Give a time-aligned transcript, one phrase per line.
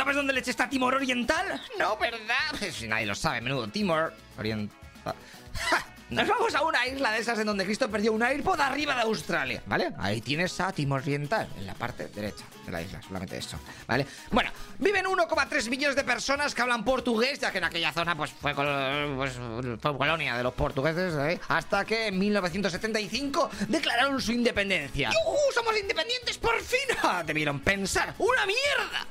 [0.00, 1.60] ¿Sabes dónde leche está Timor Oriental?
[1.78, 2.38] No, ¿verdad?
[2.72, 4.72] Si nadie lo sabe, menudo Timor Oriental.
[6.08, 9.02] Nos vamos a una isla de esas en donde Cristo perdió un AirPod arriba de
[9.02, 9.92] Australia, ¿vale?
[9.98, 14.06] Ahí tienes a Timor Oriental, en la parte derecha de la isla, solamente eso, ¿vale?
[14.32, 18.32] Bueno, viven 1,3 millones de personas que hablan portugués, ya que en aquella zona pues
[18.32, 19.34] fue, col- pues,
[19.80, 21.38] fue colonia de los portugueses, ¿eh?
[21.46, 25.10] Hasta que en 1975 declararon su independencia.
[25.10, 25.36] ¡Yujú!
[25.54, 26.96] ¡Somos independientes por fin!
[27.04, 27.22] ¡Ah!
[27.26, 29.06] Debieron pensar, ¡una mierda!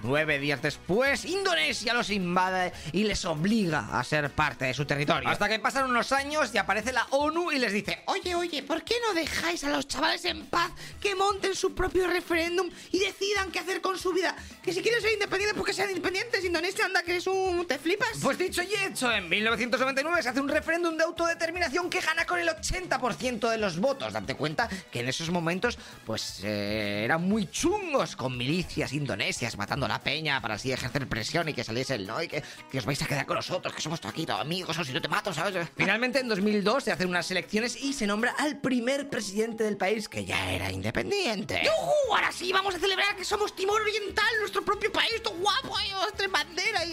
[0.00, 5.28] Nueve días después, Indonesia los invade y les obliga a ser parte de su territorio.
[5.28, 8.84] Hasta que pasan unos años y aparece la ONU y les dice, oye, oye, ¿por
[8.84, 10.70] qué no dejáis a los chavales en paz
[11.00, 14.36] que monten su propio referéndum y decidan qué hacer con su vida?
[14.62, 16.44] Que si quieren ser independientes, pues que sean independientes.
[16.44, 17.66] Indonesia, anda, que es un...
[17.66, 18.10] ¿Te flipas?
[18.22, 22.38] Pues dicho y hecho, en 1999 se hace un referéndum de autodeterminación que gana con
[22.38, 24.12] el 80% de los votos.
[24.12, 29.85] Date cuenta que en esos momentos, pues, eh, eran muy chungos con milicias indonesias matando
[29.86, 32.78] a la peña para así ejercer presión y que saliese el no y que, que
[32.78, 35.08] os vais a quedar con nosotros, que somos aquí todos amigos, o si no te
[35.08, 35.68] mato, ¿sabes?
[35.76, 40.08] Finalmente, en 2002 se hacen unas elecciones y se nombra al primer presidente del país
[40.08, 41.62] que ya era independiente.
[41.64, 42.14] ¡Yujú!
[42.14, 45.05] Ahora sí, vamos a celebrar que somos Timor Oriental, nuestro propio país,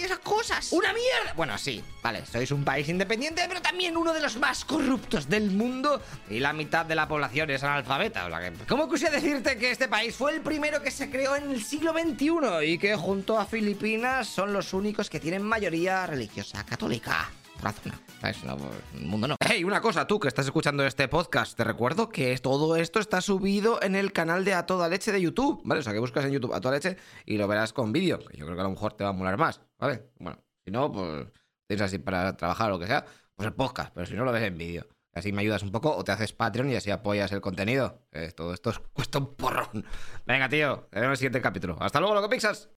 [0.06, 0.72] esas cosas.
[0.72, 1.34] ¡Una mierda!
[1.36, 5.52] Bueno, sí, vale, sois un país independiente, pero también uno de los más corruptos del
[5.52, 8.26] mundo y la mitad de la población es analfabeta.
[8.26, 11.52] O que, ¿Cómo quisiera decirte que este país fue el primero que se creó en
[11.52, 16.66] el siglo XXI y que junto a Filipinas son los únicos que tienen mayoría religiosa
[16.66, 17.30] católica?
[17.62, 18.00] Razona.
[18.20, 18.44] ¿Sabes?
[18.44, 18.58] No,
[18.96, 19.36] el mundo no.
[19.40, 23.22] Hey, una cosa, tú que estás escuchando este podcast, te recuerdo que todo esto está
[23.22, 25.80] subido en el canal de A Toda Leche de YouTube, ¿vale?
[25.80, 28.38] O sea, que buscas en YouTube A Toda Leche y lo verás con vídeo, que
[28.38, 30.10] yo creo que a lo mejor te va a molar más, ¿vale?
[30.20, 31.28] Bueno, si no, pues
[31.68, 34.32] tienes así para trabajar o lo que sea, pues el podcast, pero si no lo
[34.32, 34.88] ves en vídeo.
[35.14, 38.02] Así me ayudas un poco o te haces Patreon y así apoyas el contenido.
[38.12, 39.86] Eh, todo esto cuesta un porrón.
[40.26, 41.78] Venga, tío, te vemos en el siguiente capítulo.
[41.80, 42.70] Hasta luego, loco Pixas.